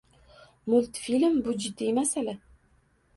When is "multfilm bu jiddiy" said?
0.71-1.91